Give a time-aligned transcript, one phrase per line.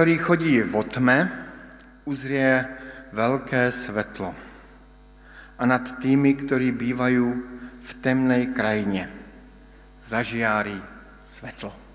[0.00, 1.28] Ktorý chodí vo tme,
[2.08, 2.64] uzrie
[3.12, 4.32] veľké svetlo.
[5.60, 7.28] A nad tými, ktorí bývajú
[7.84, 9.12] v temnej krajine,
[10.08, 10.80] zažiári
[11.20, 11.89] svetlo.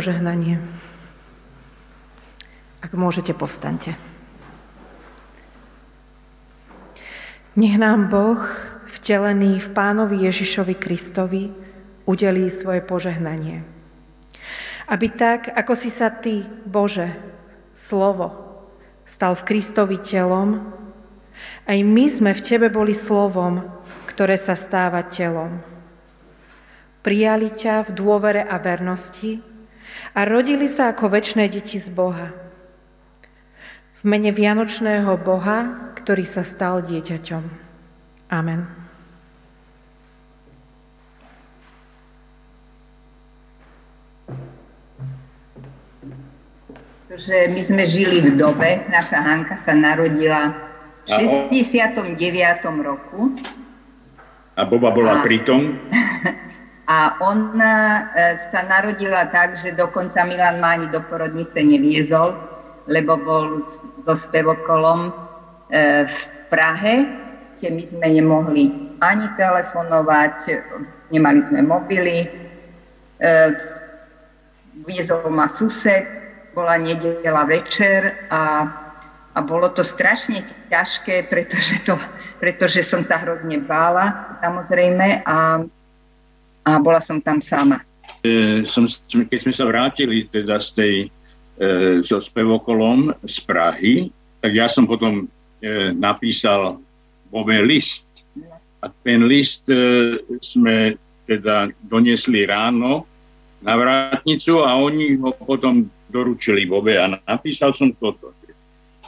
[0.00, 0.56] Požehnanie.
[2.80, 4.00] Ak môžete, povstaňte.
[7.52, 8.40] Nech nám Boh,
[8.96, 11.52] vtelený v Pánovi Ježišovi Kristovi,
[12.08, 13.60] udelí svoje požehnanie.
[14.88, 17.12] Aby tak, ako si sa Ty, Bože,
[17.76, 18.32] slovo,
[19.04, 20.64] stal v Kristovi telom,
[21.68, 23.68] aj my sme v Tebe boli slovom,
[24.08, 25.60] ktoré sa stáva telom
[27.00, 29.40] Prijali ťa v dôvere a vernosti
[30.14, 32.34] a rodili sa ako väčšie deti z Boha.
[34.00, 37.44] V mene Vianočného Boha, ktorý sa stal dieťaťom.
[38.32, 38.80] Amen.
[47.20, 50.56] že my sme žili v dobe, naša Hanka sa narodila
[51.04, 52.16] v 69.
[52.80, 53.36] roku.
[54.56, 55.24] A Boba bola a...
[55.24, 55.76] pritom?
[56.90, 62.34] A ona e, sa narodila tak, že dokonca Milan ma ani do porodnice neviezol,
[62.90, 63.62] lebo bol
[64.02, 65.14] so spevokolom
[65.70, 66.18] e, v
[66.50, 67.06] Prahe,
[67.54, 68.64] kde my sme nemohli
[68.98, 70.50] ani telefonovať,
[71.14, 72.26] nemali sme mobily.
[72.26, 73.28] E,
[74.82, 76.02] viezol ma sused,
[76.58, 78.66] bola nedela večer a,
[79.34, 80.42] a bolo to strašne
[80.74, 81.94] ťažké, pretože, to,
[82.42, 85.22] pretože som sa hrozne bála, samozrejme.
[85.22, 85.62] A
[86.64, 87.80] a bola som tam sama.
[88.20, 90.94] E, som, keď sme sa vrátili teda z tej,
[91.56, 91.66] e,
[92.04, 93.94] so spevokolom z Prahy,
[94.44, 96.80] tak ja som potom e, napísal
[97.32, 98.04] Bobe list.
[98.80, 103.04] A ten list e, sme teda doniesli ráno
[103.60, 108.32] na vrátnicu a oni ho potom doručili Bobe a napísal som toto.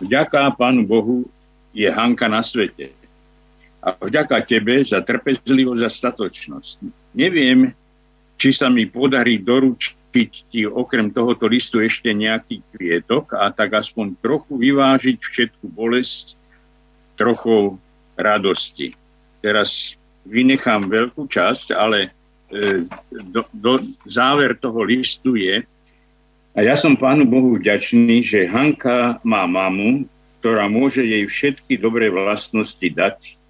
[0.00, 1.24] Vďaka Pánu Bohu
[1.72, 2.92] je Hanka na svete.
[3.82, 7.72] A vďaka tebe za trpezlivosť a statočnosť Neviem,
[8.40, 14.18] či sa mi podarí doručiť ti okrem tohoto listu ešte nejaký kvietok a tak aspoň
[14.20, 16.36] trochu vyvážiť všetku bolesť,
[17.16, 17.80] trochou
[18.16, 18.92] radosti.
[19.40, 19.96] Teraz
[20.28, 22.12] vynechám veľkú časť, ale
[22.52, 22.84] e,
[23.32, 25.64] do, do, záver toho listu je,
[26.52, 30.04] a ja som Pánu Bohu vďačný, že Hanka má mamu,
[30.44, 33.40] ktorá môže jej všetky dobré vlastnosti dať,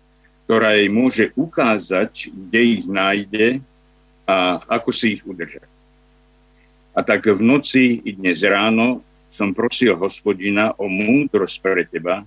[0.52, 3.64] ktorá jej môže ukázať, kde ich nájde
[4.28, 5.64] a ako si ich udržať.
[6.92, 9.00] A tak v noci i dnes ráno
[9.32, 12.20] som prosil hospodina o múdrosť pre teba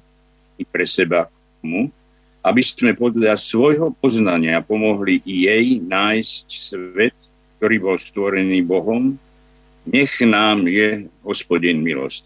[0.57, 1.29] i pre seba
[1.61, 1.85] mu,
[2.41, 7.17] aby sme podľa svojho poznania pomohli i jej nájsť svet,
[7.61, 9.21] ktorý bol stvorený Bohom.
[9.85, 12.25] Nech nám je hospodin milosť.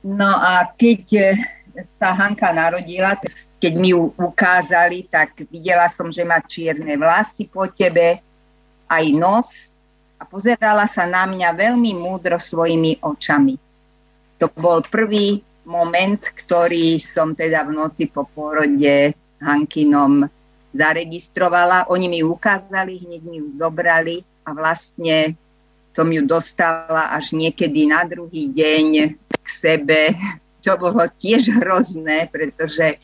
[0.00, 1.36] No a keď
[1.82, 3.18] sa Hanka narodila,
[3.58, 8.22] keď mi ju ukázali, tak videla som, že má čierne vlasy po tebe,
[8.86, 9.48] aj nos
[10.20, 13.56] a pozerala sa na mňa veľmi múdro svojimi očami.
[14.38, 20.28] To bol prvý moment, ktorý som teda v noci po pôrode Hankinom
[20.76, 21.88] zaregistrovala.
[21.88, 25.38] Oni mi ukázali, hneď mi ju zobrali a vlastne
[25.94, 30.18] som ju dostala až niekedy na druhý deň k sebe,
[30.64, 32.96] čo bolo tiež hrozné, pretože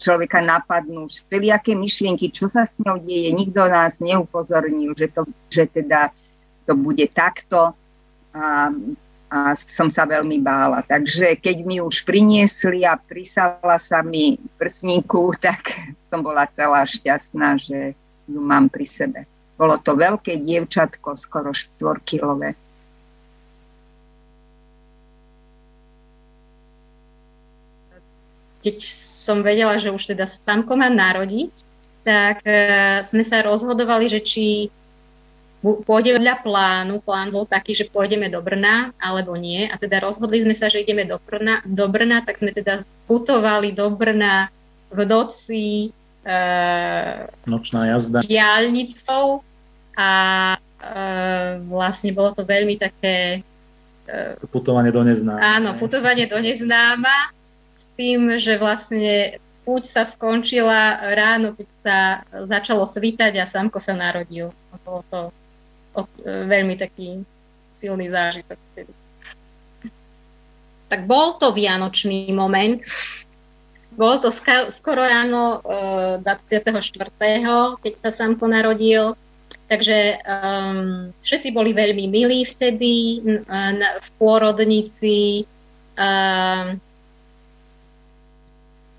[0.00, 3.28] človeka napadnú všelijaké myšlienky, čo sa s ňou deje.
[3.36, 6.08] Nikto nás neupozornil, že, to, že teda
[6.64, 7.76] to bude takto.
[8.32, 8.72] A
[9.34, 10.86] a som sa veľmi bála.
[10.86, 15.74] Takže keď mi už priniesli a prisala sa mi prsníku, tak
[16.06, 17.98] som bola celá šťastná, že
[18.30, 19.20] ju mám pri sebe.
[19.58, 22.54] Bolo to veľké dievčatko, skoro štvorkilové.
[28.64, 28.76] Keď
[29.28, 31.52] som vedela, že už teda samko má narodiť,
[32.00, 34.72] tak uh, sme sa rozhodovali, že či
[35.64, 39.64] pôjdeme podľa plánu, plán bol taký, že pôjdeme do Brna alebo nie.
[39.64, 43.72] A teda rozhodli sme sa, že ideme do Brna, do Brna tak sme teda putovali
[43.72, 44.52] do Brna
[44.92, 45.88] v noci
[46.20, 46.36] e,
[47.48, 48.20] nočná jazda.
[48.20, 49.40] diálnicou.
[49.96, 50.10] A
[50.52, 50.58] e,
[51.64, 53.40] vlastne bolo to veľmi také
[54.04, 55.40] e, putovanie do neznáma.
[55.40, 57.32] Áno, putovanie do neznáma
[57.74, 61.98] s tým, že vlastne púť sa skončila ráno, keď sa
[62.46, 64.52] začalo svítať a Samko sa narodil.
[64.84, 65.20] Bolo to
[66.24, 67.24] veľmi taký
[67.72, 68.58] silný zážitok.
[70.92, 72.84] Tak bol to vianočný moment.
[73.94, 74.28] Bol to
[74.68, 75.64] skoro ráno
[76.20, 76.60] 24.,
[77.80, 79.16] keď sa sám ponarodil.
[79.64, 85.48] Takže um, všetci boli veľmi milí vtedy na, v pôrodnici.
[85.96, 86.76] Um,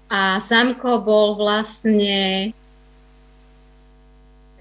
[0.09, 2.53] a Samko bol vlastne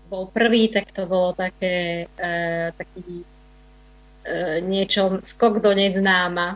[0.08, 2.30] bol prvý, tak to bolo také, e,
[2.76, 3.26] taký e,
[4.62, 6.54] niečo, skok do neznáma.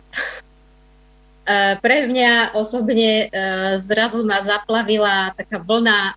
[1.43, 3.37] e, pre mňa osobne e,
[3.83, 6.15] zrazu ma zaplavila taká vlna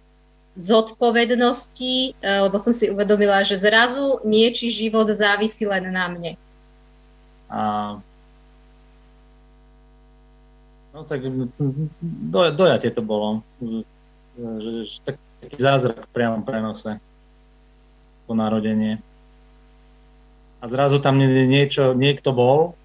[0.55, 6.33] zodpovednosti, e, lebo som si uvedomila, že zrazu niečí život závisí len na mne.
[7.51, 7.59] A
[10.93, 13.41] No tak do, dojatie to bolo.
[14.37, 17.01] Že, taký zázrak priamo prenose
[18.29, 19.03] to narodenie.
[20.63, 22.79] A zrazu tam niečo, niekto bol,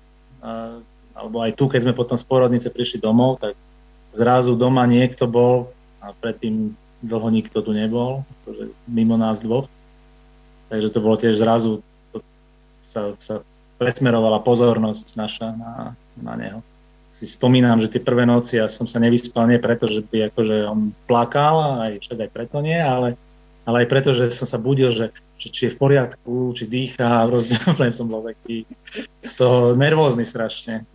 [1.13, 3.53] alebo aj tu, keď sme potom z porodnice prišli domov, tak
[4.15, 5.69] zrazu doma niekto bol
[6.01, 6.73] a predtým
[7.05, 9.69] dlho nikto tu nebol, akože mimo nás dvoch.
[10.73, 11.85] Takže to bolo tiež zrazu,
[12.81, 13.45] sa, sa
[13.77, 15.73] presmerovala pozornosť naša na,
[16.17, 16.59] na neho.
[17.17, 20.69] Si spomínam, že tie prvé noci ja som sa nevyspal nie preto, že by akože
[20.69, 23.17] on plakal, aj však aj preto nie, ale
[23.67, 27.27] ale aj preto, že som sa budil, že, že či je v poriadku, či dýchá,
[27.27, 27.59] proste
[27.97, 28.63] som bol taký
[29.19, 30.87] z toho nervózny strašne.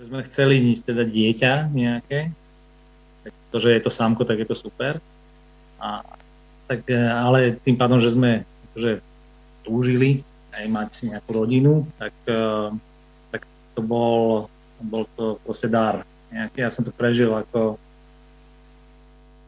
[0.00, 2.32] Že sme chceli teda dieťa nejaké,
[3.28, 5.04] tak to, že je to sámko, tak je to super.
[5.76, 6.00] A,
[6.64, 9.04] tak, ale tým pádom, že sme že
[9.68, 10.24] túžili
[10.56, 12.87] aj mať nejakú rodinu, tak, tak
[13.78, 14.50] to bol,
[14.82, 16.02] bol to proste dar.
[16.34, 16.66] Nejaký.
[16.66, 17.78] Ja som to prežil ako,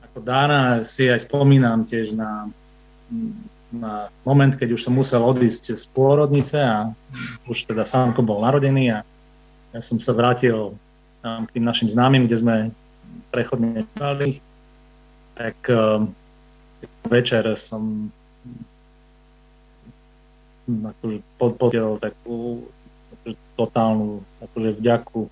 [0.06, 2.46] ako Dána si aj spomínam tiež na,
[3.74, 6.94] na moment, keď už som musel odísť z pôrodnice a
[7.50, 8.98] už teda sámko bol narodený a
[9.74, 10.78] ja som sa vrátil
[11.20, 12.56] tam k tým našim známym, kde sme
[13.34, 14.40] prechodne mali,
[15.34, 16.10] tak um,
[17.06, 18.08] večer som
[20.70, 22.64] akože podporil takú
[23.56, 25.30] totálnu akože vďaku uh,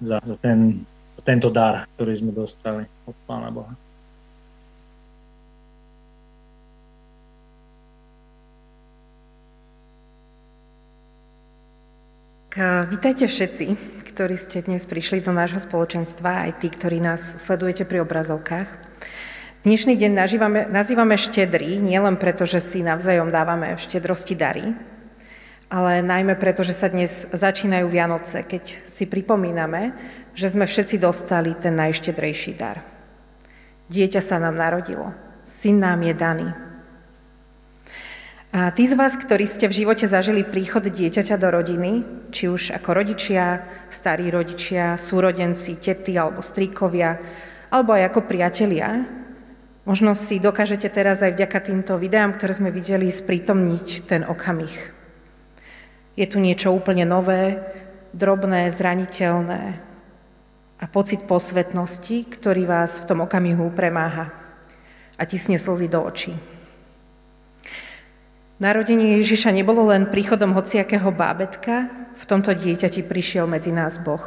[0.00, 0.84] za, za ten
[1.22, 3.70] tento dar, ktorý sme dostali od Pána Boha.
[12.92, 13.66] vítajte všetci,
[14.12, 18.68] ktorí ste dnes prišli do nášho spoločenstva, aj tí, ktorí nás sledujete pri obrazovkách.
[19.64, 24.76] Dnešný deň nazývame, nazývame štedrý, nielen preto, že si navzájom dávame v štedrosti dary,
[25.72, 29.96] ale najmä preto, že sa dnes začínajú Vianoce, keď si pripomíname,
[30.36, 32.84] že sme všetci dostali ten najštedrejší dar.
[33.88, 35.16] Dieťa sa nám narodilo,
[35.48, 36.48] syn nám je daný,
[38.52, 42.04] a tí z vás, ktorí ste v živote zažili príchod dieťaťa do rodiny,
[42.36, 47.16] či už ako rodičia, starí rodičia, súrodenci, tety alebo stríkovia,
[47.72, 49.08] alebo aj ako priatelia,
[49.88, 55.01] možno si dokážete teraz aj vďaka týmto videám, ktoré sme videli, sprítomniť ten okamih.
[56.12, 57.56] Je tu niečo úplne nové,
[58.12, 59.80] drobné, zraniteľné
[60.76, 64.28] a pocit posvetnosti, ktorý vás v tom okamihu premáha
[65.16, 66.36] a tisne slzy do očí.
[68.62, 74.22] Narodenie Ježiša nebolo len príchodom hociakého bábetka, v tomto dieťati prišiel medzi nás Boh.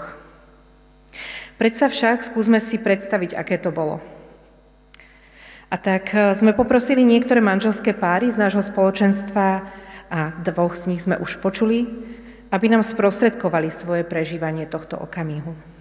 [1.55, 4.03] Predsa však skúsme si predstaviť, aké to bolo.
[5.71, 9.63] A tak e, sme poprosili niektoré manželské páry z nášho spoločenstva
[10.09, 11.85] a dvoch z nich sme už počuli,
[12.53, 15.74] aby nám sprostredkovali svoje prežívanie tohto okamihu.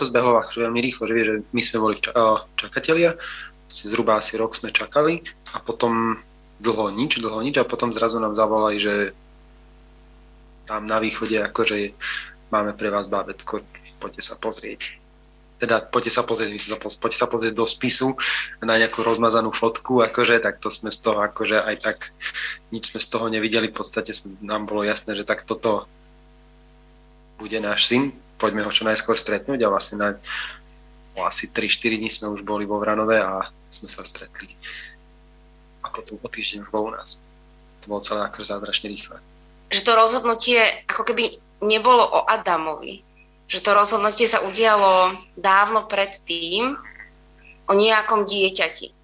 [0.00, 1.96] To zbehlo veľmi rýchlo, že, vie, že my sme boli
[2.56, 3.20] čakatelia,
[3.68, 5.20] zhruba asi rok sme čakali
[5.52, 6.16] a potom
[6.60, 9.12] dlho nič, dlho nič a potom zrazu nám zavolali, že
[10.64, 11.92] tam na východe akože
[12.48, 13.60] máme pre vás bábetko,
[14.00, 14.96] poďte sa pozrieť.
[15.60, 18.16] Teda poďte sa pozrieť, poďte sa pozrieť do spisu
[18.64, 21.98] na nejakú rozmazanú fotku, akože, tak to sme z toho akože aj tak
[22.72, 25.84] nič sme z toho nevideli, v podstate nám bolo jasné, že tak toto
[27.36, 30.08] bude náš syn, poďme ho čo najskôr stretnúť a vlastne na
[31.20, 34.56] o asi 3-4 dní sme už boli vo Vranove a sme sa stretli.
[35.84, 37.20] A potom o týždeň už bol u nás.
[37.84, 39.18] To bolo celé ako zázračne rýchle.
[39.70, 43.02] Že to rozhodnutie ako keby nebolo o Adamovi.
[43.50, 46.78] Že to rozhodnutie sa udialo dávno predtým
[47.66, 48.94] o nejakom dieťati.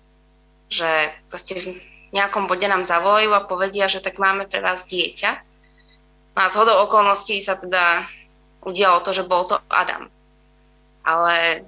[0.70, 0.90] Že
[1.30, 1.66] proste v
[2.14, 5.30] nejakom bode nám zavolajú a povedia, že tak máme pre vás dieťa.
[6.36, 8.06] No a zhodou okolností sa teda
[8.66, 10.10] udialo to, že bol to Adam.
[11.06, 11.62] Ale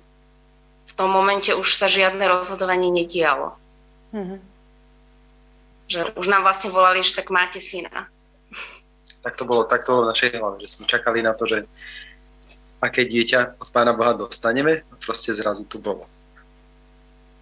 [0.90, 3.54] v tom momente už sa žiadne rozhodovanie nedialo.
[4.10, 4.40] Mm-hmm.
[5.88, 8.10] Že už nám vlastne volali, že tak máte syna.
[9.22, 11.64] Tak to bolo, tak to bolo v našej hlave, že sme čakali na to, že
[12.82, 16.06] aké dieťa od Pána Boha dostaneme a proste zrazu tu bolo.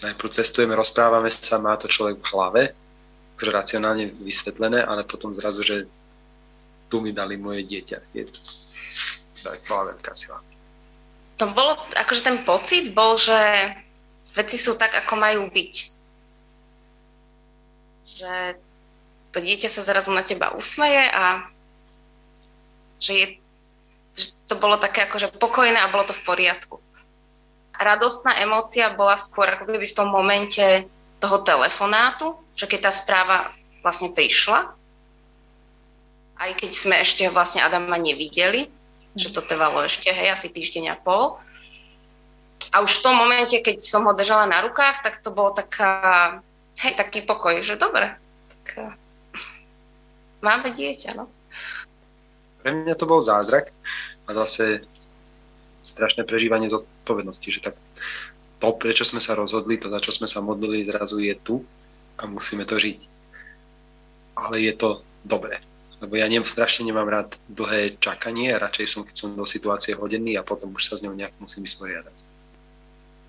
[0.04, 2.62] Najprv cestujeme, rozprávame sa, má to človek v hlave,
[3.36, 5.76] akože racionálne vysvetlené, ale potom zrazu, že
[6.88, 7.98] tu mi dali moje dieťa.
[8.12, 8.24] Je
[9.54, 10.42] veľká sila.
[11.36, 13.36] To bolo, akože ten pocit bol, že
[14.32, 15.74] veci sú tak, ako majú byť.
[18.16, 18.32] Že
[19.36, 21.44] to dieťa sa zrazu na teba usmeje a
[22.96, 23.26] že, je,
[24.16, 26.80] že to bolo také akože pokojné a bolo to v poriadku.
[27.76, 30.88] Radostná emócia bola skôr ako keby v tom momente
[31.20, 33.36] toho telefonátu, že keď tá správa
[33.84, 34.72] vlastne prišla,
[36.40, 38.72] aj keď sme ešte vlastne Adama nevideli,
[39.16, 41.40] že to trvalo ešte, hej, asi týždeň a pol.
[42.70, 46.38] A už v tom momente, keď som ho držala na rukách, tak to bolo taká,
[46.76, 48.12] hej, taký pokoj, že dobre,
[48.52, 48.92] tak
[50.44, 51.32] máme dieťa, no.
[52.60, 53.72] Pre mňa to bol zázrak
[54.28, 54.84] a zase
[55.80, 57.74] strašné prežívanie zodpovednosti, že tak
[58.60, 61.64] to, prečo sme sa rozhodli, to, za čo sme sa modlili, zrazu je tu
[62.20, 63.00] a musíme to žiť.
[64.36, 65.62] Ale je to dobré
[65.96, 69.96] lebo ja nem, strašne nemám rád dlhé čakanie a radšej som, keď som do situácie
[69.96, 72.16] hodený a potom už sa s ňou nejak musím vysporiadať.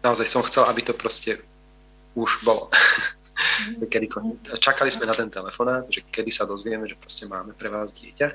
[0.04, 1.40] Naozaj som chcel, aby to proste
[2.16, 2.68] už bolo.
[3.92, 4.08] kedy,
[4.60, 8.28] čakali sme na ten telefonát, že kedy sa dozvieme, že proste máme pre vás dieťa.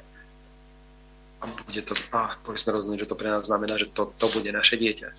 [1.43, 4.27] A bude to, a boli sme rozhodnúť, že to pre nás znamená, že to, to
[4.31, 5.11] bude naše dieťa.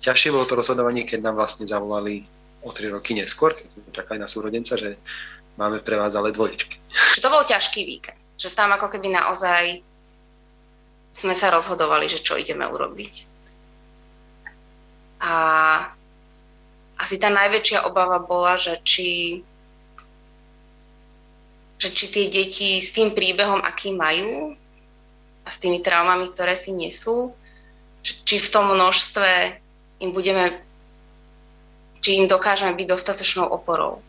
[0.00, 2.24] Ťažšie bolo to rozhodovanie, keď nám vlastne zavolali
[2.64, 4.96] o tri roky neskôr, keď sme čakali na súrodenca, že
[5.56, 6.76] máme pre vás ale dvojičky.
[7.20, 9.80] To bol ťažký víkend, že tam ako keby naozaj
[11.16, 13.14] sme sa rozhodovali, že čo ideme urobiť.
[15.24, 15.32] A
[17.00, 19.40] asi tá najväčšia obava bola, že či,
[21.80, 24.52] že či tie deti s tým príbehom, aký majú
[25.44, 27.32] a s tými traumami, ktoré si nesú,
[28.04, 29.56] či v tom množstve
[30.04, 30.60] im budeme,
[32.04, 34.04] či im dokážeme byť dostatočnou oporou.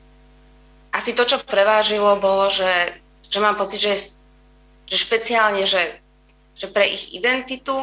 [0.92, 3.94] Asi to, čo prevážilo, bolo, že, že mám pocit, že,
[4.88, 6.00] že špeciálne, že,
[6.58, 7.76] že pre ich identitu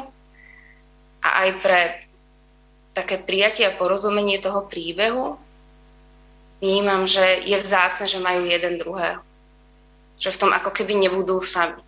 [1.24, 1.80] a aj pre
[2.94, 5.36] také prijatie a porozumenie toho príbehu,
[6.62, 9.20] vnímam, že je vzácne, že majú jeden druhého.
[10.16, 11.82] Že v tom ako keby nebudú sami.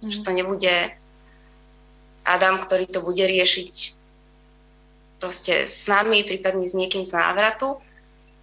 [0.00, 0.08] Mm.
[0.08, 0.74] Že to nebude
[2.22, 3.98] Adam, ktorý to bude riešiť
[5.18, 7.78] proste s nami, prípadne s niekým z návratu,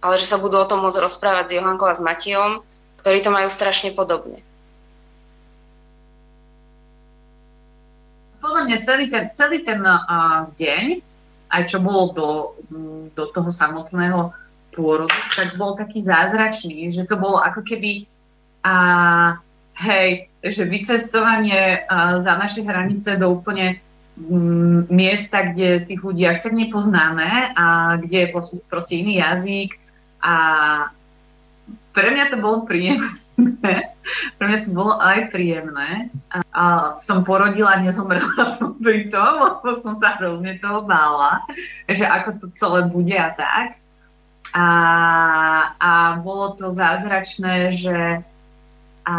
[0.00, 2.64] ale že sa budú o tom môcť rozprávať s Johankou a s Matijom,
[3.00, 4.44] ktorí to majú strašne podobne.
[8.40, 11.04] Podľa mňa celý ten, celý ten uh, deň
[11.50, 12.28] aj čo bolo do,
[13.12, 14.30] do toho samotného
[14.70, 18.06] pôrodu, tak bol taký zázračný, že to bolo ako keby
[18.62, 18.74] a
[19.74, 23.82] hej, že vycestovanie a, za naše hranice do úplne
[24.92, 28.32] miesta, kde tých ľudí až tak nepoznáme a kde je
[28.68, 29.79] proste iný jazyk
[30.20, 30.34] a
[31.90, 33.20] pre mňa to bolo príjemné
[34.38, 36.10] Pre mňa to bolo aj príjemné.
[36.32, 36.64] A, a
[37.00, 41.44] som porodila, nezomrela som pri tom, lebo som sa hrozne toho bála,
[41.86, 43.68] že ako to celé bude a tak.
[44.50, 44.66] A,
[45.78, 48.18] a bolo to zázračné, že,
[49.06, 49.16] a,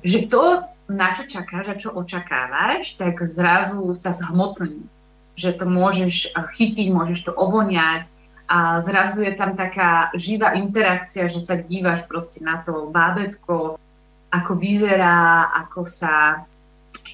[0.00, 4.88] že to, na čo čakáš a čo očakávaš, tak zrazu sa zhmotní.
[5.34, 8.08] Že to môžeš chytiť, môžeš to ovoniať,
[8.44, 13.80] a zrazu je tam taká živá interakcia, že sa díváš proste na to bábetko,
[14.28, 16.44] ako vyzerá, ako sa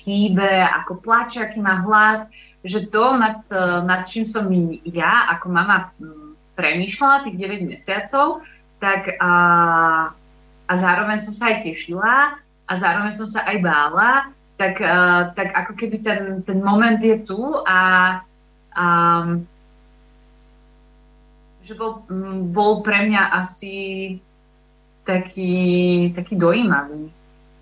[0.03, 2.27] hýbe, ako plače, aký má hlas,
[2.67, 3.47] že to, nad,
[3.87, 4.51] nad čím som
[4.85, 5.93] ja ako mama
[6.59, 8.45] premýšľala tých 9 mesiacov,
[8.81, 9.33] tak a,
[10.67, 14.11] a zároveň som sa aj tešila a zároveň som sa aj bála,
[14.61, 17.81] tak, a, tak ako keby ten, ten moment je tu a,
[18.77, 18.87] a
[21.71, 22.03] že bol,
[22.51, 24.19] bol pre mňa asi
[25.07, 27.15] taký, taký dojímavý.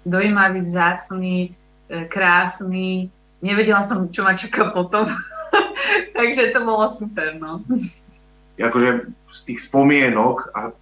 [0.08, 3.12] Dojímavý, vzácný, e, krásny.
[3.44, 5.04] Nevedela som, čo ma čaká potom.
[6.16, 7.60] Takže to bolo super, no.
[8.56, 10.72] Akože z tých spomienok a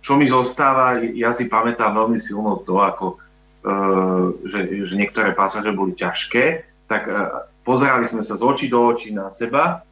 [0.00, 3.18] čo mi zostáva, ja si pamätám veľmi silno to, ako
[3.66, 8.86] uh, že, že niektoré pasáže boli ťažké, tak uh, pozerali sme sa z očí do
[8.86, 9.82] očí na seba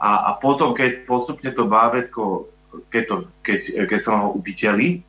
[0.00, 2.48] a, a potom, keď postupne to bábetko,
[2.88, 5.04] keď, to, keď, keď som ho uvideli,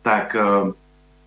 [0.00, 0.72] tak uh,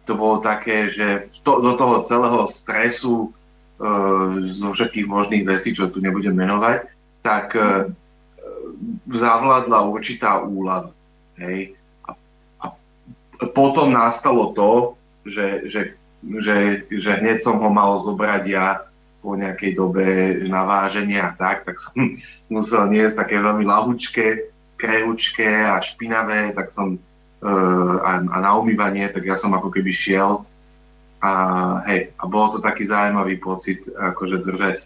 [0.09, 3.29] to bolo také, že to, do toho celého stresu
[3.77, 6.89] uh, zo všetkých možných vecí, čo tu nebudem menovať,
[7.21, 7.85] tak uh,
[9.05, 10.89] zavládla určitá úlava.
[11.37, 11.77] Hej?
[12.09, 12.17] A,
[12.65, 12.65] a
[13.53, 15.81] potom nastalo to, že, že,
[16.41, 18.89] že, že hneď som ho mal zobrať ja
[19.21, 20.05] po nejakej dobe
[20.45, 21.95] naváženia a tak, tak som
[22.53, 29.09] musel niesť také veľmi lahučké, krehučké a špinavé, tak som uh, a, a na umývanie,
[29.09, 30.45] tak ja som ako keby šiel
[31.17, 31.31] a
[31.89, 34.77] hej, a bolo to taký zaujímavý pocit, akože držať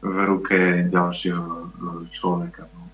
[0.00, 1.66] v ruke ďalšieho e,
[2.12, 2.68] človeka.
[2.72, 2.84] No.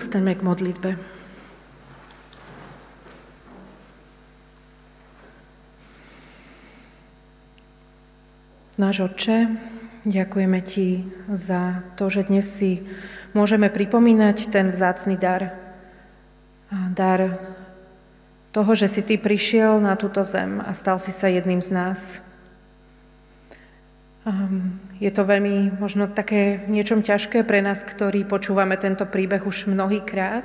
[0.00, 0.90] Prosím, postaňme k modlitbe.
[8.80, 9.60] Náš Otče,
[10.08, 12.80] ďakujeme Ti za to, že dnes si
[13.36, 15.52] môžeme pripomínať ten vzácný dar.
[16.96, 17.36] Dar
[18.56, 22.00] toho, že si Ty prišiel na túto zem a stal si sa jedným z nás.
[25.00, 30.44] Je to veľmi možno také niečom ťažké pre nás, ktorí počúvame tento príbeh už mnohýkrát.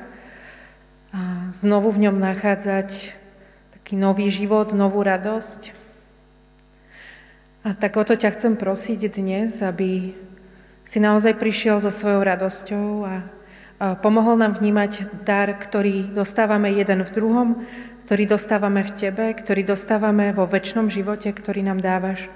[1.12, 3.12] A znovu v ňom nachádzať
[3.76, 5.76] taký nový život, novú radosť.
[7.68, 10.16] A tak o to ťa chcem prosiť dnes, aby
[10.88, 13.14] si naozaj prišiel so svojou radosťou a,
[14.00, 17.48] pomohol nám vnímať dar, ktorý dostávame jeden v druhom,
[18.08, 22.32] ktorý dostávame v tebe, ktorý dostávame vo väčšnom živote, ktorý nám dávaš.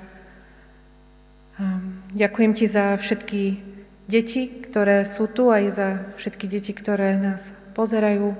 [2.10, 3.42] Ďakujem ti za všetky
[4.10, 8.34] deti, ktoré sú tu, aj za všetky deti, ktoré nás pozerajú.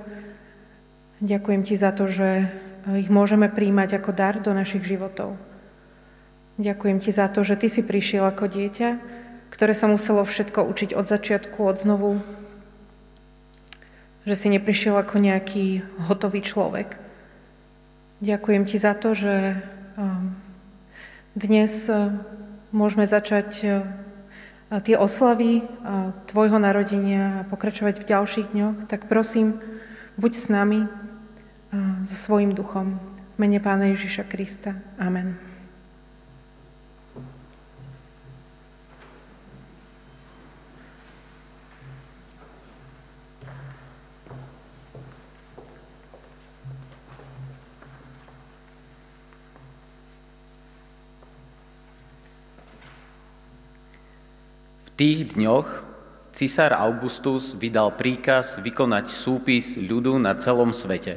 [1.22, 2.50] Ďakujem ti za to, že
[2.98, 5.38] ich môžeme príjmať ako dar do našich životov.
[6.58, 8.90] Ďakujem ti za to, že ty si prišiel ako dieťa,
[9.54, 12.18] ktoré sa muselo všetko učiť od začiatku, od znovu.
[14.26, 16.98] Že si neprišiel ako nejaký hotový človek.
[18.18, 19.62] Ďakujem ti za to, že
[21.38, 21.86] dnes
[22.70, 23.68] môžeme začať e,
[24.86, 25.66] tie oslavy
[26.30, 29.58] Tvojho narodenia a pokračovať v ďalších dňoch, tak prosím,
[30.14, 30.86] buď s nami
[32.06, 33.02] so svojím duchom.
[33.34, 34.78] V mene Pána Ježiša Krista.
[34.94, 35.49] Amen.
[55.00, 55.64] Tých dňoch
[56.36, 61.16] cisár Augustus vydal príkaz vykonať súpis ľudu na celom svete.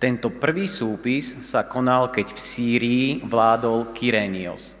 [0.00, 4.72] Tento prvý súpis sa konal, keď v Sýrii vládol Kyrénios.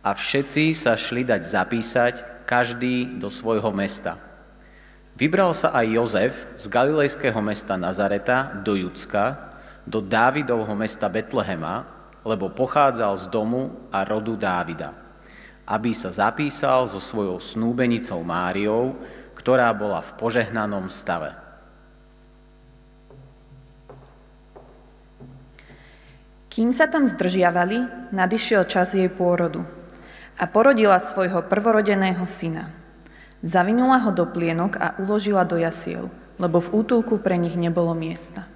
[0.00, 2.14] A všetci sa šli dať zapísať,
[2.48, 4.16] každý do svojho mesta.
[5.20, 9.52] Vybral sa aj Jozef z galilejského mesta Nazareta do Judska,
[9.84, 11.84] do Dávidovho mesta Betlehema,
[12.24, 15.03] lebo pochádzal z domu a rodu Dávida
[15.64, 18.96] aby sa zapísal so svojou snúbenicou Máriou,
[19.36, 21.32] ktorá bola v požehnanom stave.
[26.54, 29.66] Kým sa tam zdržiavali, nadišiel čas jej pôrodu
[30.38, 32.70] a porodila svojho prvorodeného syna.
[33.42, 38.46] Zavinula ho do plienok a uložila do jasiel, lebo v útulku pre nich nebolo miesta.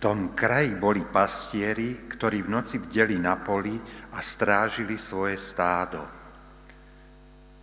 [0.00, 3.76] Tom kraji boli pastieri, ktorí v noci bdeli na poli
[4.16, 6.00] a strážili svoje stádo.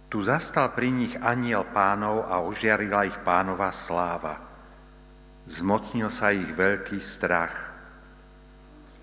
[0.08, 4.39] Tu zastal pri nich aniel pánov a ožiarila ich pánova sláva.
[5.50, 7.76] Zmocnil sa ich veľký strach.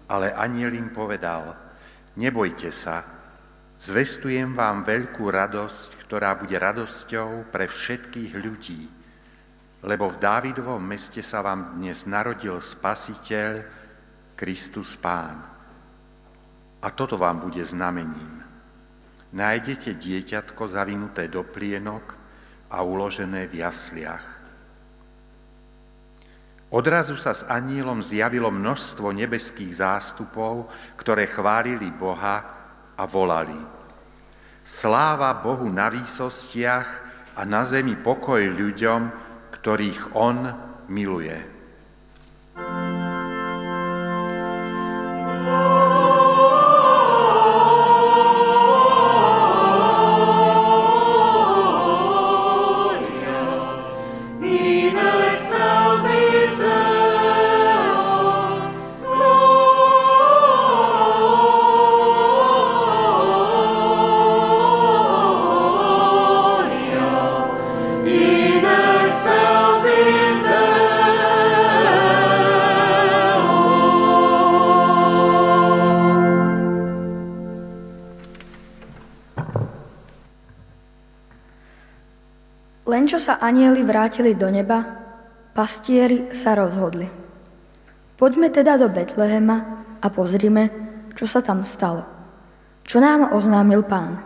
[0.08, 1.58] Ale aniel im povedal,
[2.14, 3.02] nebojte sa,
[3.82, 9.03] zvestujem vám veľkú radosť, ktorá bude radosťou pre všetkých ľudí
[9.84, 13.60] lebo v Dávidovom meste sa vám dnes narodil Spasiteľ,
[14.32, 15.44] Kristus Pán.
[16.80, 18.40] A toto vám bude znamením.
[19.36, 22.16] Nájdete dieťatko zavinuté do plienok
[22.72, 24.24] a uložené v jasliach.
[26.72, 32.40] Odrazu sa s anielom zjavilo množstvo nebeských zástupov, ktoré chválili Boha
[32.96, 33.58] a volali.
[34.64, 36.88] Sláva Bohu na výsostiach
[37.36, 39.23] a na zemi pokoj ľuďom,
[39.64, 40.44] ktorých On
[40.92, 41.33] miluje.
[83.24, 84.84] Sa anieli vrátili do neba,
[85.56, 87.08] pastieri sa rozhodli.
[88.20, 89.56] Poďme teda do Betlehema
[90.04, 90.68] a pozrime,
[91.16, 92.04] čo sa tam stalo.
[92.84, 94.20] Čo nám oznámil pán.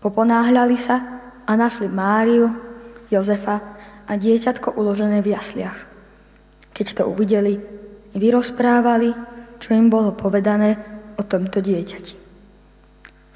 [0.00, 0.96] Poponáhľali sa
[1.44, 2.48] a našli Máriu,
[3.12, 3.60] Jozefa
[4.08, 5.78] a dieťatko uložené v jasliach.
[6.72, 7.60] Keď to uvideli,
[8.16, 9.12] vyrozprávali,
[9.60, 10.80] čo im bolo povedané
[11.20, 12.14] o tomto dieťati.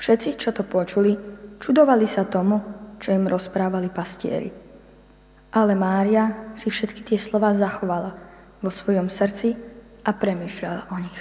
[0.01, 1.13] Všetci, čo to počuli,
[1.61, 2.57] čudovali sa tomu,
[2.97, 4.60] čo im rozprávali pastieri.
[5.51, 8.15] Ale Mária si všetky tie slova zachovala
[8.63, 9.59] vo svojom srdci
[10.07, 11.21] a premýšľala o nich.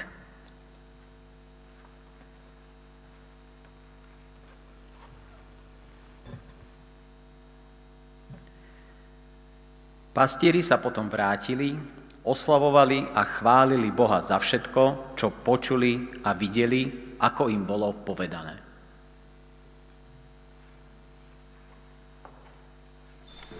[10.13, 11.79] Pastieri sa potom vrátili,
[12.27, 18.68] oslavovali a chválili Boha za všetko, čo počuli a videli, ako im bolo povedané.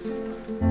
[0.01, 0.68] Música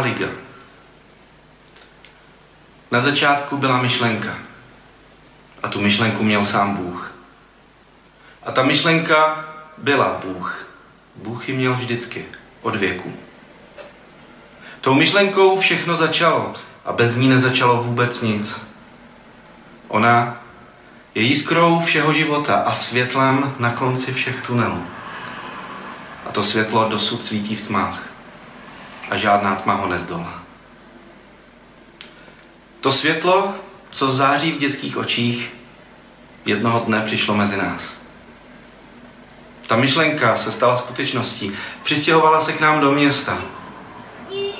[0.00, 0.28] Liga.
[2.90, 4.38] Na začátku byla myšlenka.
[5.62, 7.14] A tu myšlenku měl sám Bůh.
[8.42, 9.44] A ta myšlenka
[9.78, 10.68] byla Bůh.
[11.16, 12.24] Bůh ji měl vždycky,
[12.62, 13.12] od věku.
[14.80, 16.54] Tou myšlenkou všechno začalo
[16.84, 18.60] a bez ní nezačalo vůbec nic.
[19.88, 20.36] Ona
[21.14, 24.86] je jiskrou všeho života a světlem na konci všech tunelů.
[26.26, 28.13] A to světlo dosud svítí v tmách
[29.10, 30.42] a žádná tma ho nezdolá.
[32.80, 33.54] To světlo,
[33.90, 35.54] co září v dětských očích,
[36.44, 37.96] jednoho dne přišlo mezi nás.
[39.66, 41.52] Ta myšlenka se stala skutečností.
[41.82, 43.38] Přistěhovala se k nám do města.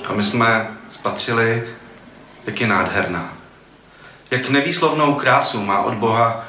[0.09, 1.69] A my jsme spatřili,
[2.47, 3.33] jak je nádherná.
[4.31, 6.45] Jak nevýslovnou krásu má od Boha,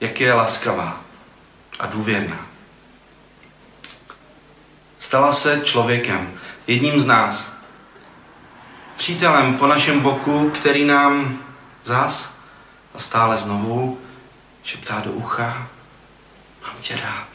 [0.00, 1.00] jak je laskavá
[1.78, 2.46] a důvěrná.
[4.98, 6.34] Stala se člověkem,
[6.66, 7.52] jedním z nás.
[8.96, 11.38] Přítelem po našem boku, který nám
[11.84, 12.34] zas
[12.94, 14.00] a stále znovu
[14.62, 15.68] šeptá do ucha,
[16.62, 17.28] mám tě rád.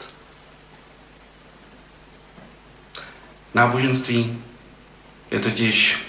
[3.54, 4.42] Náboženství
[5.30, 6.06] je totiž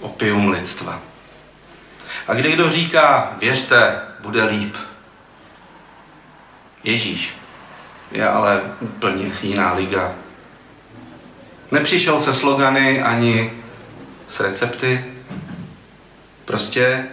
[0.00, 1.00] opium lidstva.
[2.28, 4.76] A kde kdo říká, věřte, bude líp.
[6.84, 7.34] Ježíš
[8.10, 10.14] je ale úplně jiná liga
[11.74, 13.52] Nepřišel se slogany ani
[14.28, 15.04] s recepty,
[16.44, 17.06] prostě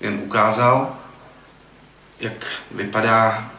[0.00, 0.96] jen ukázal,
[2.20, 3.50] jak vypadá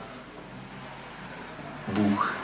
[1.87, 2.40] Bůh.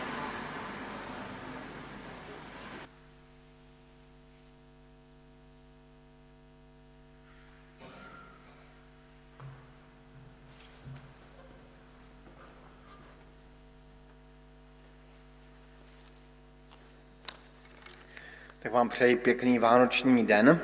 [18.67, 20.59] Tak vám přeji pěkný vánoční den,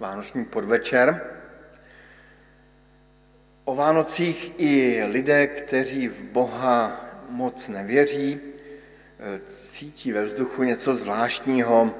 [0.00, 1.20] vánoční podvečer.
[3.64, 8.40] O Vánocích i lidé, kteří v Boha moc nevěří,
[9.46, 11.94] cítí ve vzduchu něco zvláštního,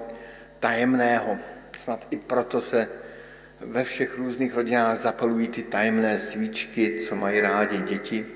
[0.58, 1.38] tajemného.
[1.76, 2.88] Snad i proto se
[3.60, 8.26] ve všech různých rodinách zapalují ty tajemné svíčky, co mají rádi děti,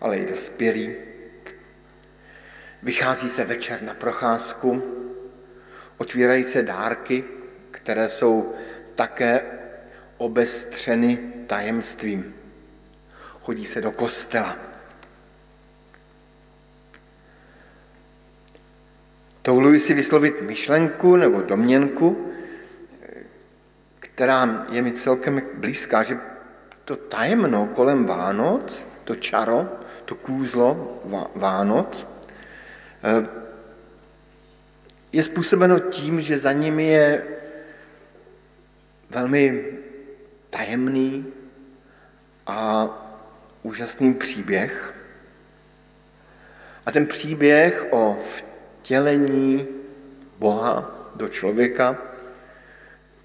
[0.00, 0.94] ale i dospělí.
[2.82, 4.95] Vychází se večer na procházku,
[5.98, 7.24] Otvírají se dárky,
[7.70, 8.54] které jsou
[8.94, 9.42] také
[10.18, 12.34] obestřeny tajemstvím.
[13.42, 14.56] Chodí se do kostela.
[19.44, 22.32] Dovoluji si vyslovit myšlenku nebo domněnku,
[24.00, 26.18] která je mi celkem blízká, že
[26.84, 29.68] to tajemno kolem Vánoc, to čaro,
[30.04, 31.00] to kůzlo
[31.34, 32.06] Vánoc,
[35.16, 37.24] je způsobeno tím, že za nimi je
[39.10, 39.64] velmi
[40.50, 41.26] tajemný
[42.46, 42.88] a
[43.62, 44.94] úžasný příběh.
[46.86, 49.66] A ten příběh o vtělení
[50.38, 51.98] Boha do člověka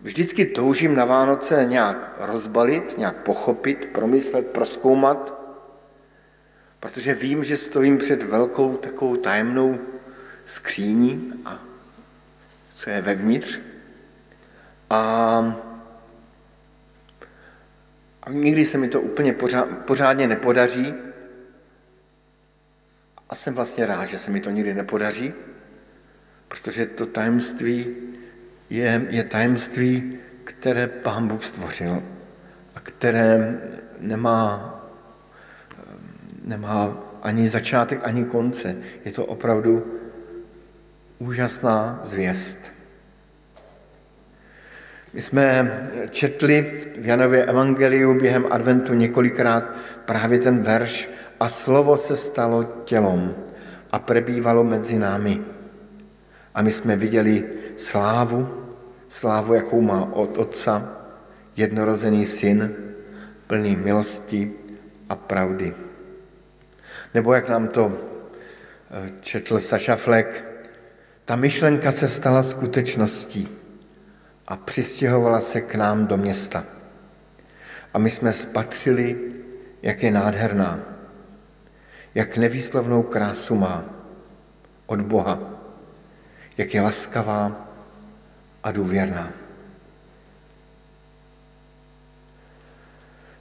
[0.02, 5.42] vždycky toužím na Vánoce nějak rozbalit, nějak pochopit, promyslet, proskoumat,
[6.80, 9.80] protože vím, že stojím před velkou takovou tajemnou
[10.46, 11.70] skříní a
[12.82, 13.60] co je vevnitř.
[14.90, 15.00] A,
[18.24, 20.94] a nikdy se mi to úplně pořád, pořádně nepodaří.
[23.30, 25.34] A jsem vlastně rád, že se mi to nikdy nepodaří,
[26.48, 27.96] protože to tajemství
[28.70, 32.04] je, je tajemství, které Pán Bůh stvořil
[32.76, 33.62] a které
[34.00, 34.42] nemá,
[36.44, 38.76] nemá ani začátek, ani konce.
[39.06, 40.01] Je to opravdu
[41.22, 42.57] úžasná zvěst.
[45.13, 45.45] My jsme
[46.09, 46.61] četli
[46.97, 49.63] v Janově evangeliu během adventu několikrát
[50.05, 51.09] právě ten verš
[51.39, 53.36] a slovo se stalo tělom
[53.91, 55.41] a prebývalo mezi námi.
[56.55, 57.43] A my jsme viděli
[57.78, 58.49] slávu,
[59.09, 61.05] slávu, jakou má od Otca,
[61.55, 62.76] jednorozený syn,
[63.47, 64.51] plný milosti
[65.09, 65.74] a pravdy.
[67.13, 70.51] Nebo jak nám to eh, četl Saša Flek,
[71.26, 73.47] ta myšlenka se stala skutečností
[74.47, 76.63] a přistěhovala se k nám do města.
[77.93, 79.19] A my jsme spatřili,
[79.82, 80.80] jak je nádherná,
[82.15, 83.84] jak nevýslovnou krásu má
[84.86, 85.39] od Boha,
[86.57, 87.67] jak je laskavá
[88.63, 89.32] a důvěrná.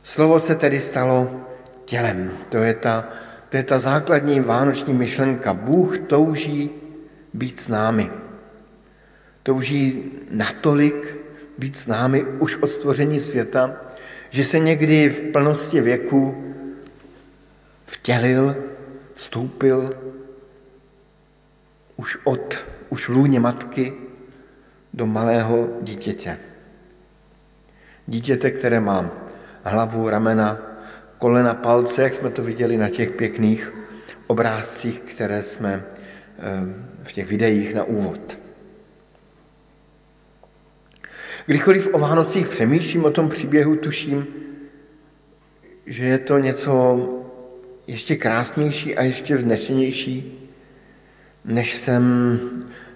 [0.03, 1.47] Slovo se tedy stalo
[1.85, 2.31] tělem.
[2.49, 3.09] To je ta,
[3.49, 5.55] to je ta základní vánoční myšlenka.
[5.55, 6.80] Bůh touží
[7.35, 8.11] být s námi.
[9.43, 11.17] Touží natolik
[11.59, 13.81] být s námi už od stvoření světa,
[14.31, 16.55] že se někdy v plnosti věku
[17.85, 18.57] vtělil,
[19.15, 19.91] vstoupil
[21.97, 23.93] už od, už lůně matky
[24.95, 26.39] do malého dítěte.
[28.07, 29.11] Dítěte, které má
[29.65, 30.59] hlavu, ramena,
[31.19, 33.73] kolena, palce, jak jsme to viděli na těch pěkných
[34.27, 35.85] obrázcích, které jsme
[36.39, 38.39] eh, v těch videích na úvod.
[41.47, 44.27] Kdykoliv o Vánocích přemýšlím o tom příběhu, tuším,
[45.87, 46.99] že je to něco
[47.87, 50.49] ještě krásnější a ještě vznešenější,
[51.45, 52.05] než jsem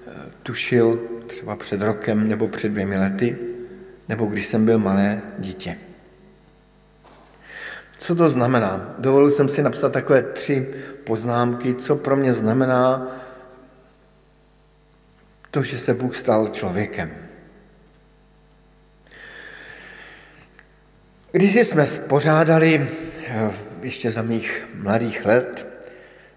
[0.06, 0.10] eh,
[0.42, 3.36] tušil třeba před rokem nebo před dvěmi lety,
[4.08, 5.76] nebo když jsem byl malé dítě.
[7.98, 8.94] Co to znamená?
[8.98, 10.68] Dovolil jsem si napsat takové tři
[11.04, 13.16] poznámky, co pro mě znamená
[15.54, 17.10] to, že se Bůh stal člověkem.
[21.32, 22.88] Když jsme spořádali
[23.26, 23.50] eh,
[23.82, 25.66] ještě za mých mladých let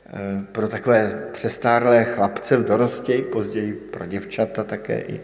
[0.06, 5.22] eh, pro takové přestárlé chlapce v dorosti, později pro děvčata také, i,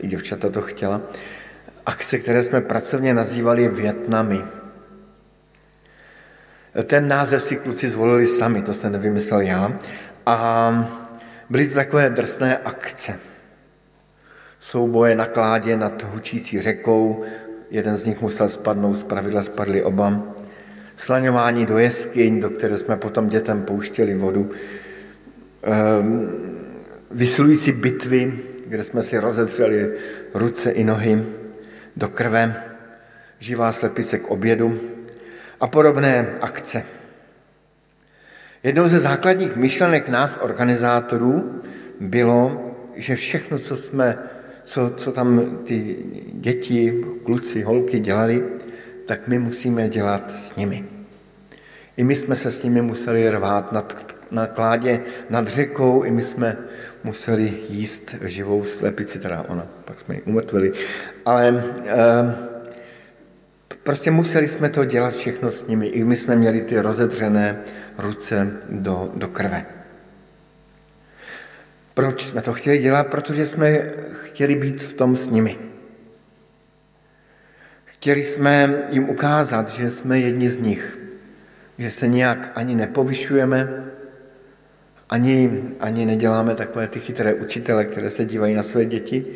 [0.00, 1.00] i děvčata to chtěla,
[1.86, 4.44] akce, které jsme pracovně nazývali Větnamy.
[6.84, 9.78] Ten název si kluci zvolili sami, to jsem nevymyslel já.
[10.26, 10.70] A
[11.50, 13.33] byly to takové drsné akce.
[14.64, 17.24] Souboje na kládě nad hučící řekou,
[17.70, 20.22] jeden z nich musel spadnout, z pravidla spadli oba.
[20.96, 24.50] Slaňování do jeskyň, do které jsme potom dětem pouštěli vodu.
[25.62, 26.30] Ehm,
[27.10, 28.32] vysilující bitvy,
[28.66, 29.92] kde jsme si rozedřeli
[30.34, 31.24] ruce i nohy
[31.96, 32.64] do krve,
[33.38, 34.80] živá slepice k obědu
[35.60, 36.82] a podobné akce.
[38.62, 41.62] Jednou ze základních myšlenek nás, organizátorů,
[42.00, 44.18] bylo, že všechno, co jsme,
[44.64, 45.96] co, co tam ty
[46.32, 48.44] děti, kluci, holky dělali,
[49.06, 50.84] tak my musíme dělat s nimi.
[51.96, 55.00] I my jsme se s nimi museli rvát nad, na kládě
[55.30, 56.56] nad řekou, i my jsme
[57.04, 60.72] museli jíst živou slepici, teda ona, pak jsme ji umrtvili.
[61.24, 62.34] Ale e,
[63.82, 65.86] prostě museli jsme to dělat všechno s nimi.
[65.86, 67.60] I my jsme měli ty rozedřené
[67.98, 69.66] ruce do, do krve.
[71.94, 73.06] Proč jsme to chtěli dělat?
[73.06, 75.58] Protože jsme chtěli být v tom s nimi.
[77.84, 80.98] Chtěli jsme jim ukázat, že jsme jedni z nich,
[81.78, 83.84] že se nějak ani nepovyšujeme,
[85.10, 89.26] ani, ani neděláme takové ty chytré učitele, které se dívají na své děti,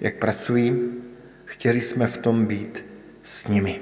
[0.00, 0.90] jak pracují.
[1.44, 2.84] Chtěli jsme v tom být
[3.22, 3.80] s nimi.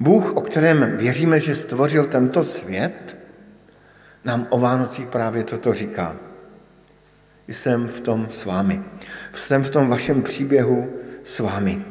[0.00, 3.16] Bůh, o kterém věříme, že stvořil tento svět,
[4.26, 6.16] nám o Vánocích právě toto říká.
[7.48, 8.82] Jsem v tom s vámi.
[9.34, 10.92] Jsem v tom vašem příběhu
[11.24, 11.84] s vámi.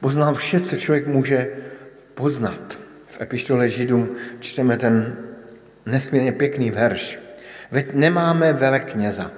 [0.00, 1.48] Poznám vše, co člověk může
[2.14, 2.78] poznat.
[3.06, 4.08] V epištole Židům
[4.40, 5.16] čteme ten
[5.86, 7.18] nesmírně pěkný verš.
[7.70, 9.30] Veď nemáme velekněza,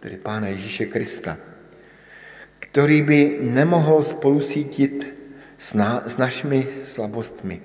[0.00, 1.36] tedy Pána Ježíše Krista,
[2.58, 5.16] který by nemohl spolu sítit
[5.58, 7.62] s, na, s našimi slabostmi,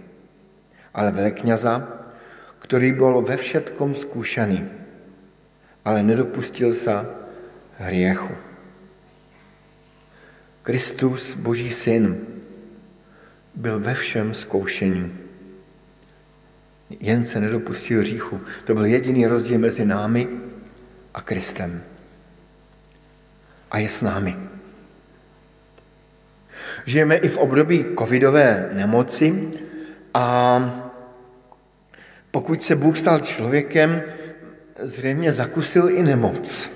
[0.94, 2.01] ale velekněza,
[2.62, 4.70] který byl ve všetkom zkušený,
[5.86, 7.06] ale nedopustil se
[7.74, 8.34] hriechu.
[10.62, 12.18] Kristus, Boží syn,
[13.56, 15.18] byl ve všem zkoušení.
[17.00, 18.42] Jen se nedopustil hříchu.
[18.66, 20.28] To byl jediný rozdíl mezi námi
[21.14, 21.84] a Kristem.
[23.72, 24.38] A je s námi.
[26.86, 29.50] Žijeme i v období covidové nemoci
[30.14, 30.91] a
[32.32, 34.02] pokud se Bůh stal člověkem,
[34.80, 36.72] zřejmě zakusil i nemoc.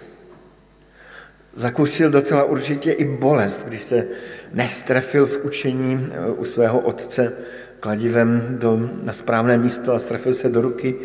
[1.55, 4.07] Zakusil docela určitě i bolest, když se
[4.53, 7.33] nestrefil v učení eh, u svého otce
[7.79, 10.95] kladivem do, na správné místo a strefil se do ruky,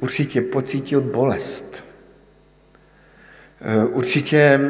[0.00, 1.84] určitě pocítil bolest.
[3.60, 4.60] Eh, určitě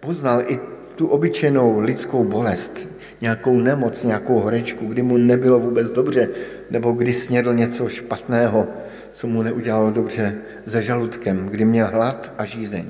[0.00, 0.60] poznal i
[0.96, 2.88] tu obyčejnou lidskou bolest,
[3.22, 6.28] nějakou nemoc, nějakou horečku, kdy mu nebylo vůbec dobře,
[6.70, 8.68] nebo kdy snědl něco špatného,
[9.12, 12.86] co mu neudělalo dobře se žaludkem, kdy měl hlad a žízeň.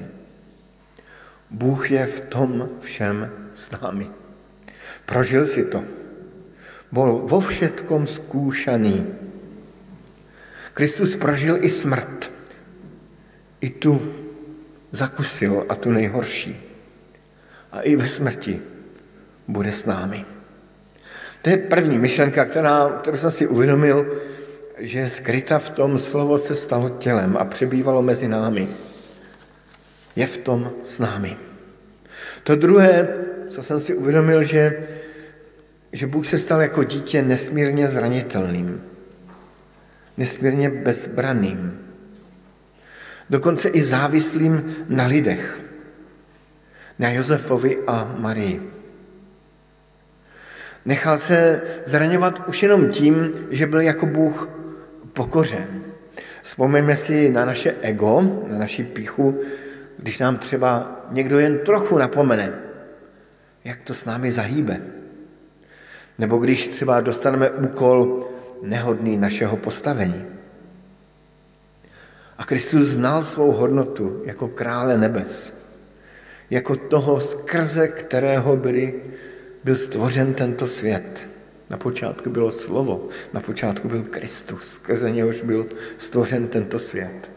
[1.51, 4.09] Bůh je v tom všem s námi.
[5.07, 5.85] Prožil si to.
[6.93, 9.07] Bol vo všetkom skúšaný.
[10.73, 12.33] Kristus prožil i smrt.
[13.61, 14.01] I tu
[14.91, 16.57] zakusil a tu nejhorší.
[17.73, 18.72] A i ve smrti
[19.49, 20.25] bude s námi.
[21.43, 24.21] To je první myšlenka, která, kterou jsem si uvědomil,
[24.79, 28.69] že je skryta v tom, slovo se stalo tělem a přebývalo mezi námi.
[30.17, 31.37] Je v tom s námi.
[32.45, 33.09] To druhé,
[33.49, 34.87] co jsem si uvědomil, že,
[35.93, 38.83] že Bůh se stal jako dítě nesmírně zranitelným,
[40.17, 41.79] nesmírně bezbraným,
[43.31, 45.61] dokonce i závislým na lidech,
[46.99, 48.82] na Josefovi a Marii.
[50.85, 54.49] Nechal se zraňovat už jenom tím, že byl jako Bůh
[55.13, 55.83] pokořen.
[56.43, 59.41] Vzpomeňme si na naše ego, na naši píchu,
[59.99, 62.53] když nám třeba někdo jen trochu napomene,
[63.65, 64.81] jak to s námi zahýbe.
[66.19, 68.29] Nebo když třeba dostaneme úkol
[68.63, 70.27] nehodný našeho postavení.
[72.39, 75.55] A Kristus znal svou hodnotu jako krále nebes,
[76.51, 79.03] jako toho, skrze kterého byli,
[79.65, 81.25] byl stvořen tento svět.
[81.71, 85.67] Na počátku bylo slovo, na počátku byl Kristus, skrze něhož byl
[85.99, 87.31] stvořen tento svět.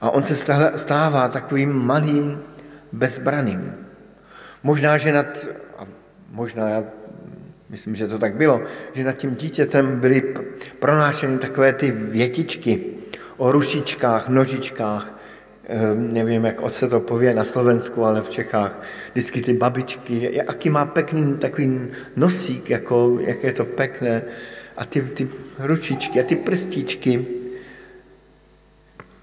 [0.00, 0.36] A on se
[0.76, 2.42] stává takovým malým,
[2.92, 3.74] bezbraným.
[4.62, 5.46] Možná, že nad,
[5.78, 5.86] a
[6.30, 6.84] možná já
[7.68, 8.62] myslím, že to tak bylo,
[8.92, 10.34] že nad tím dítětem byly
[10.78, 12.84] pronášeny takové ty větičky
[13.36, 15.13] o rušičkách, nožičkách,
[15.94, 20.84] nevím, jak se to pově na Slovensku, ale v Čechách, vždycky ty babičky, jaký má
[20.86, 21.80] pekný takový
[22.16, 24.22] nosík, jako, jak je to pekné,
[24.76, 27.26] a ty, ty ručičky a ty prstíčky.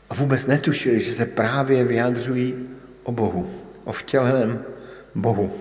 [0.09, 2.69] A vůbec netušili, že se právě vyjadřují
[3.03, 3.49] o Bohu,
[3.83, 4.65] o vtěleném
[5.15, 5.51] Bohu.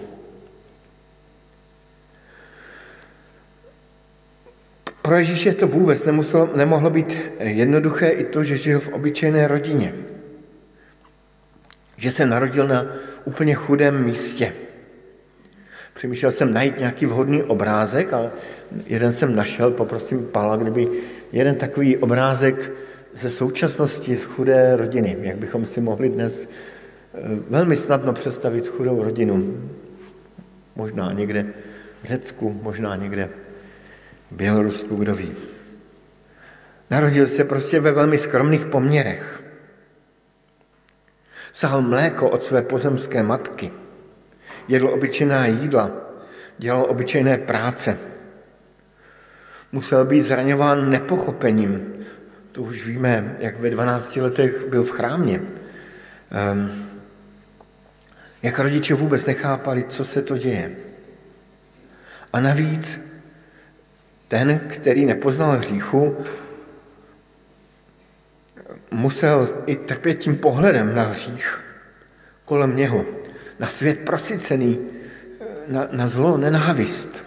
[5.02, 9.94] Pro Ježíše to vůbec nemuselo, nemohlo být jednoduché i to, že žil v obyčejné rodině.
[12.00, 12.86] Že se narodil na
[13.24, 14.52] úplně chudém místě.
[15.94, 18.30] Přemýšlel jsem najít nějaký vhodný obrázek, ale
[18.86, 20.88] jeden jsem našel, poprosím Pála, kdyby
[21.32, 22.72] jeden takový obrázek
[23.14, 29.04] ze současnosti z chudé rodiny, jak bychom si mohli dnes eh, velmi snadno představit chudou
[29.04, 29.60] rodinu.
[30.76, 31.46] Možná někde
[32.02, 33.28] v Řecku, možná někde
[34.30, 35.32] v Bělorusku, kdo ví.
[36.90, 39.39] Narodil se prostě ve velmi skromných poměrech.
[41.52, 43.72] Sahal mléko od své pozemské matky.
[44.68, 45.90] Jedl obyčejná jídla,
[46.58, 47.98] dělal obyčejné práce.
[49.72, 51.94] Musel být zraňován nepochopením.
[52.52, 55.42] To už víme, jak ve 12 letech byl v chrámě.
[56.52, 56.90] Um,
[58.42, 60.76] jak rodiče vůbec nechápali, co se to děje.
[62.32, 63.00] A navíc
[64.28, 66.16] ten, který nepoznal hříchu,
[68.90, 71.70] musel i trpět tím pohledem na hřích
[72.50, 73.04] kolem něho,
[73.58, 74.78] na svět prosycený,
[75.68, 77.24] na, na zlo, nenávist.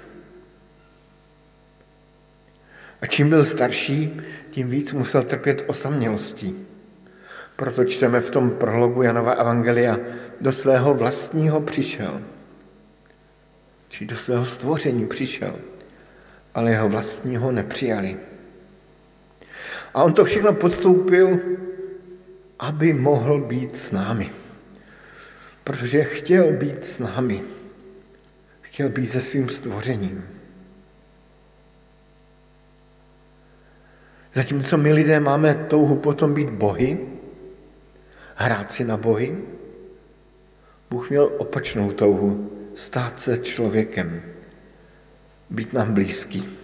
[3.02, 6.66] A čím byl starší, tím víc musel trpět osamělostí.
[7.56, 10.00] Proto čteme v tom prologu Janova Evangelia,
[10.42, 12.22] do svého vlastního přišel.
[13.90, 15.56] Či do svého stvoření přišel,
[16.54, 18.18] ale jeho vlastního nepřijali.
[19.94, 21.40] A on to všechno podstoupil,
[22.60, 24.32] aby mohl být s námi.
[25.64, 27.42] Protože chtěl být s námi.
[28.62, 30.24] Chtěl být se svým stvořením.
[34.34, 37.00] Zatímco my lidé máme touhu potom být bohy,
[38.36, 39.38] hrát si na bohy,
[40.90, 44.22] Bůh měl opačnou touhu, stát se člověkem,
[45.50, 46.63] být nám blízký.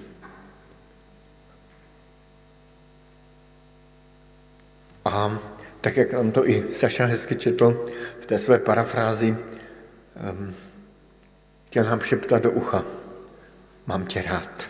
[5.09, 5.39] A
[5.81, 7.85] tak, jak nám to i Saša hezky četl
[8.19, 9.37] v té své parafrázi,
[10.31, 10.55] um,
[11.67, 12.85] chtěl nám šeptat do ucha,
[13.87, 14.69] mám tě rád.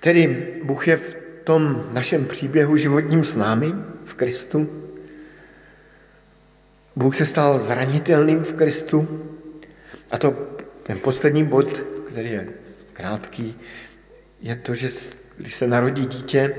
[0.00, 3.72] Tedy Bůh je v tom našem příběhu životním s námi
[4.04, 4.88] v Kristu.
[6.96, 9.08] Bůh se stal zranitelným v Kristu.
[10.10, 11.78] A to ten poslední bod,
[12.08, 12.48] který je
[12.92, 13.60] krátký,
[14.40, 14.88] je to, že
[15.36, 16.54] když se narodí dítě,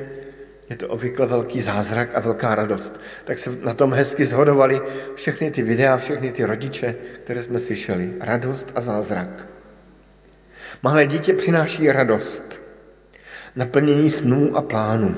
[0.73, 3.01] je to obvykle velký zázrak a velká radost.
[3.23, 4.81] Tak se na tom hezky zhodovali
[5.15, 8.13] všechny ty videa, všechny ty rodiče, které jsme slyšeli.
[8.19, 9.47] Radost a zázrak.
[10.83, 12.61] Malé dítě přináší radost
[13.55, 15.15] naplnění snů a plánů.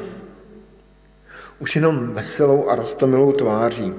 [1.60, 3.94] Už jenom veselou a rostomilou tváří.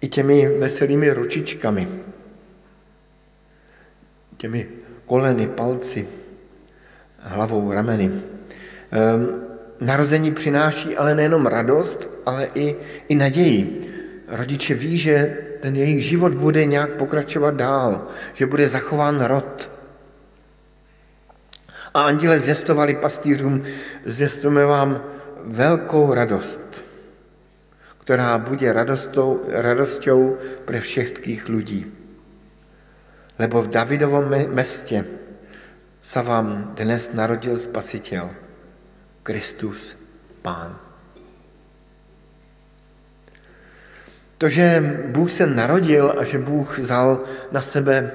[0.00, 1.88] I těmi veselými ručičkami.
[4.36, 4.68] Těmi
[5.06, 6.08] koleny, palci,
[7.18, 8.10] hlavou, rameny.
[8.90, 9.44] Ehm,
[9.80, 12.76] narození přináší ale nejenom radost, ale i,
[13.08, 13.90] i naději.
[14.28, 19.70] Rodiče ví, že ten jejich život bude nějak pokračovat dál, že bude zachován rod,
[21.94, 23.62] a anděle zjistovali pastýřům,
[24.04, 25.02] zjistujeme vám
[25.44, 26.82] velkou radost,
[28.00, 31.86] která bude radostou, radostou pre všetkých lidí.
[33.38, 35.04] Lebo v Davidovom mestě
[36.02, 38.30] sa vám dnes narodil Spasitel,
[39.24, 39.96] Kristus
[40.42, 40.76] Pán.
[44.38, 48.12] To, že Bůh se narodil a že Bůh vzal na sebe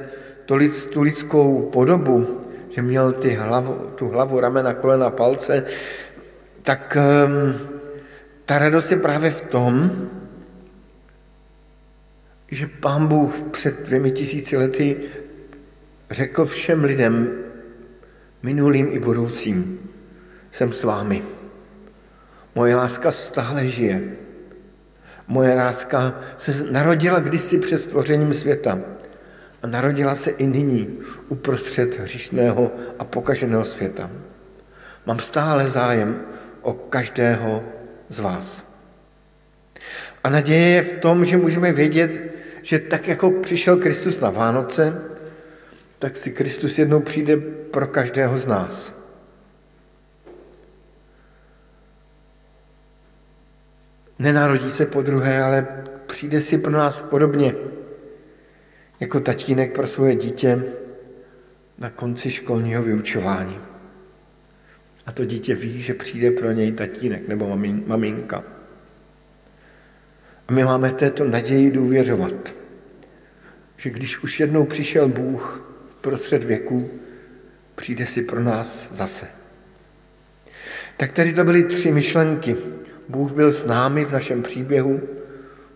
[0.94, 5.66] tu lidskou podobu, že měl ty hlavu, tu hlavu, ramena, kolena, palce,
[6.62, 7.54] tak um,
[8.46, 9.92] ta radost je právě v tom,
[12.52, 14.98] že pán Bůh před dvěmi tisíci lety
[16.12, 17.30] řekl všem lidem,
[18.44, 19.89] minulým i budoucím,
[20.60, 21.24] jsem s vámi.
[22.56, 24.02] Moje láska stále žije.
[25.28, 28.80] Moje láska se narodila kdysi před stvořením světa
[29.64, 31.00] a narodila se i nyní
[31.30, 34.12] uprostřed hříšného a pokaženého světa.
[35.06, 36.22] Mám stále zájem
[36.62, 37.64] o každého
[38.10, 38.64] z vás.
[40.24, 42.12] A naděje je v tom, že můžeme vědět,
[42.62, 45.02] že tak jako přišel Kristus na Vánoce,
[46.00, 47.38] tak si Kristus jednou přijde
[47.72, 48.99] pro každého z nás.
[54.20, 55.68] Nenarodí se po druhé, ale
[56.08, 57.56] přijde si pro nás podobně
[59.00, 60.64] jako tatínek pro svoje dítě
[61.78, 63.60] na konci školního vyučování.
[65.06, 68.44] A to dítě ví, že přijde pro něj tatínek nebo maminka.
[70.48, 72.54] A my máme této naději důvěřovat,
[73.78, 76.90] že když už jednou přišel Bůh prostřed věku,
[77.76, 79.28] přijde si pro nás zase.
[80.98, 82.56] Tak tady to byly tři myšlenky.
[83.10, 85.02] Bůh byl s námi v našem příběhu,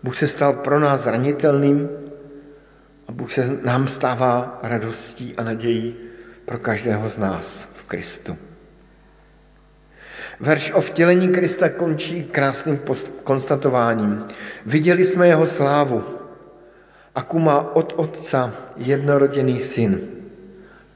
[0.02, 1.88] Bůh se stal pro nás zranitelným
[3.08, 5.96] a Bůh se nám stává radostí a nadějí
[6.44, 8.36] pro každého z nás v Kristu.
[10.40, 12.80] Verš o vtělení Krista končí krásným
[13.24, 14.24] konstatováním.
[14.66, 16.04] Viděli jsme jeho slávu,
[17.14, 20.00] a má od Otca jednoroděný syn,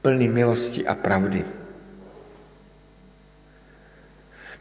[0.01, 1.58] plný milosti a pravdy.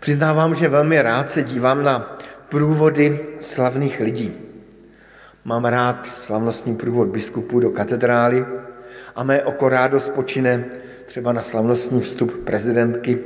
[0.01, 2.18] Přiznávám, že velmi rád se dívám na
[2.49, 4.32] průvody slavných lidí.
[5.44, 8.46] Mám rád slavnostní průvod biskupů do katedrály
[9.16, 10.64] a mé oko rádo spočine
[11.07, 13.18] třeba na slavnostní vstup prezidentky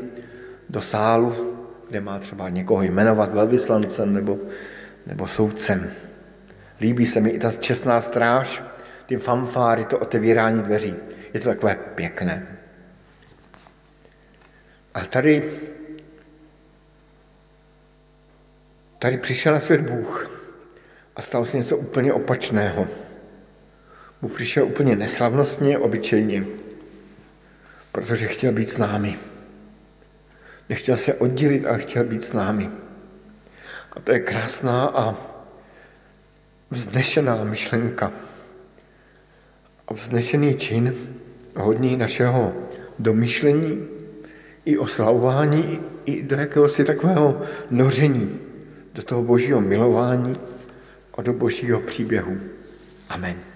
[0.68, 1.57] do sálu,
[1.89, 4.39] kde má třeba někoho jmenovat velvyslancem nebo,
[5.07, 5.91] nebo soudcem.
[6.81, 8.62] Líbí se mi i ta čestná stráž,
[9.07, 10.95] ty fanfáry, to otevírání dveří.
[11.35, 12.47] Je to takové pěkné.
[14.95, 15.51] A tady,
[19.03, 20.31] tady přišel na svět Bůh
[21.17, 22.89] a stalo se něco úplně opačného.
[24.23, 26.45] Bůh přišel úplně neslavnostně, obyčejně,
[27.93, 29.19] protože chtěl být s námi.
[30.69, 32.71] Nechtěl se oddělit, ale chtěl být s námi.
[33.93, 35.15] A to je krásná a
[36.71, 38.13] vznešená myšlenka.
[39.89, 40.95] A vznešený čin,
[41.57, 42.55] hodný našeho
[42.99, 43.89] domyšlení
[44.65, 48.52] i oslavování, i do jakéhosi takového noření,
[48.95, 50.32] do toho božího milování
[51.14, 52.40] a do božího příběhu.
[53.09, 53.52] Amen.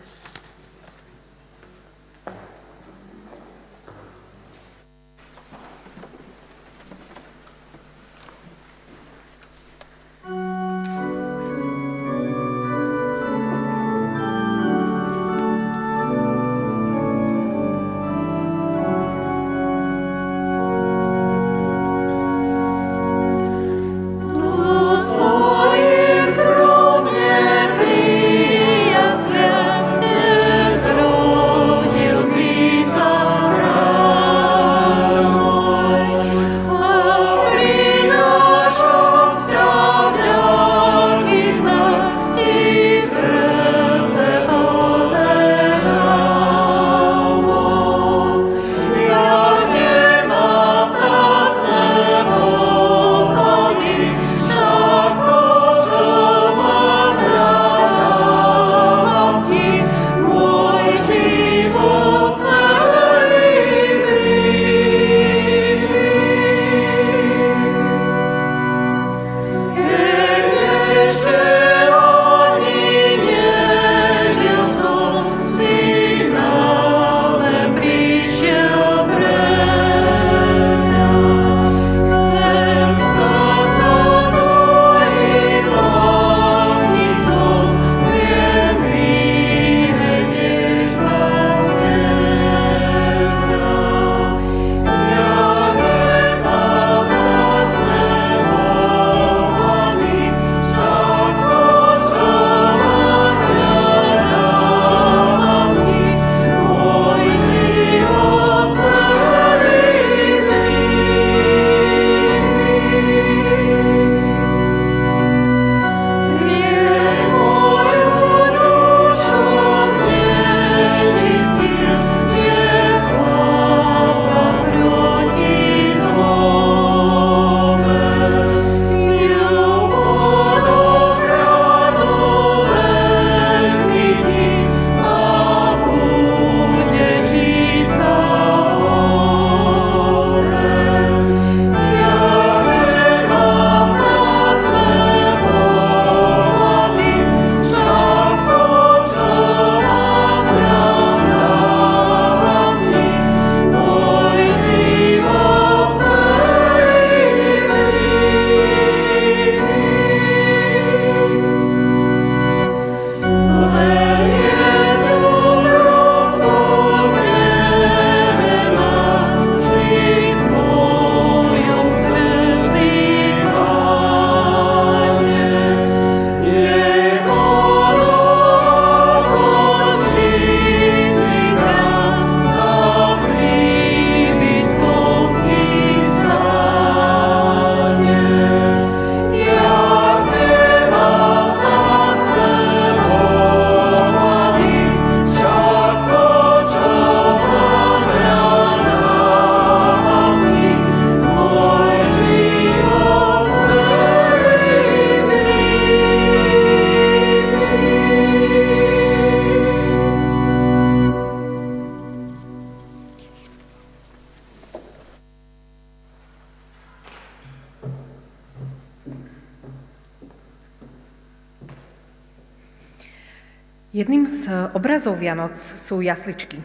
[224.77, 226.61] Obrazov Vianoc sú jasličky,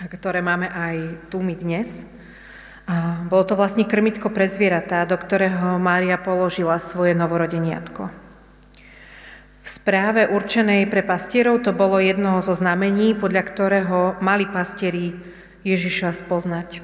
[0.00, 2.08] ktoré máme aj tu my dnes.
[2.88, 8.08] A bolo to vlastne krmitko pre zvieratá, do ktorého Mária položila svoje novorodeniatko.
[9.62, 15.14] V správe určenej pre pastierov to bolo jedno zo znamení, podľa ktorého mali pastieri
[15.62, 16.82] Ježiša spoznať.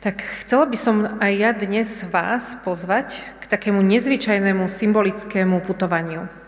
[0.00, 6.43] Tak chcela by som aj ja dnes vás pozvať k takému nezvyčajnému symbolickému putovaniu.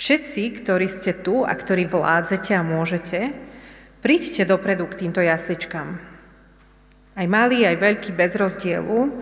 [0.00, 3.36] Všetci, ktorí ste tu a ktorí vládzete a môžete,
[4.00, 6.00] príďte dopredu k týmto jasličkám.
[7.20, 9.12] Aj malý, aj veľký, bez rozdielu.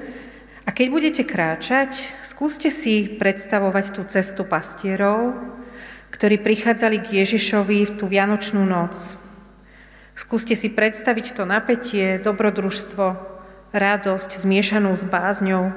[0.63, 5.35] A keď budete kráčať, skúste si predstavovať tú cestu pastierov,
[6.15, 9.19] ktorí prichádzali k Ježišovi v tú Vianočnú noc,
[10.19, 13.07] Skúste si predstaviť to napätie, dobrodružstvo,
[13.71, 15.71] radosť zmiešanú s bázňou.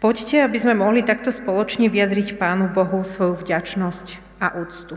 [0.00, 4.96] Poďte, aby sme mohli takto spoločne vyjadriť Pánu Bohu svoju vďačnosť a úctu.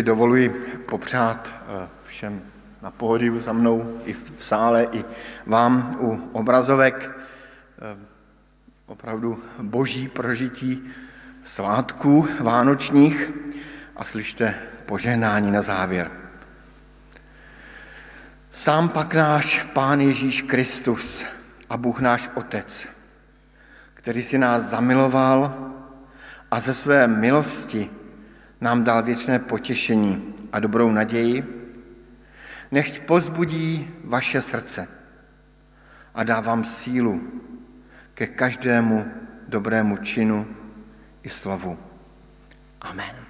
[0.00, 0.48] Si dovoluji
[0.88, 2.42] popřát eh, všem
[2.82, 5.04] na pódiu za mnou, i v sále, i
[5.46, 7.96] vám u obrazovek eh,
[8.86, 10.88] opravdu boží prožití
[11.44, 13.30] svátků vánočních
[13.96, 14.54] a slyšte
[14.86, 16.10] požehnání na závěr.
[18.52, 21.24] Sám pak náš Pán Ježíš Kristus
[21.70, 22.88] a Bůh náš Otec,
[23.94, 25.54] který si nás zamiloval
[26.50, 27.99] a ze své milosti
[28.60, 31.44] nám dal věčné potěšení a dobrou naději,
[32.70, 34.88] nechť pozbudí vaše srdce
[36.14, 37.42] a dá vám sílu
[38.14, 39.06] ke každému
[39.48, 40.46] dobrému činu
[41.22, 41.78] i slovu.
[42.80, 43.29] Amen.